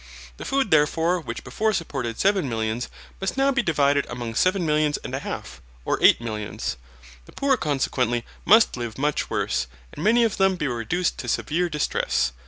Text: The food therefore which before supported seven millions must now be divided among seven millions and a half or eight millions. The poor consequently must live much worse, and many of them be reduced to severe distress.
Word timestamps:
The 0.37 0.45
food 0.45 0.71
therefore 0.71 1.19
which 1.21 1.43
before 1.43 1.73
supported 1.73 2.19
seven 2.19 2.49
millions 2.49 2.89
must 3.19 3.37
now 3.37 3.51
be 3.51 3.61
divided 3.61 4.07
among 4.09 4.33
seven 4.33 4.65
millions 4.65 4.97
and 5.03 5.13
a 5.13 5.19
half 5.19 5.61
or 5.85 6.01
eight 6.03 6.19
millions. 6.19 6.75
The 7.25 7.31
poor 7.33 7.55
consequently 7.55 8.25
must 8.43 8.75
live 8.75 8.97
much 8.97 9.29
worse, 9.29 9.67
and 9.93 10.03
many 10.03 10.23
of 10.23 10.37
them 10.37 10.55
be 10.55 10.67
reduced 10.67 11.19
to 11.19 11.27
severe 11.27 11.69
distress. 11.69 12.31